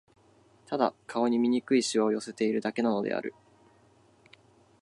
[0.65, 3.35] ただ、顔に醜い皺を寄せているだけなのである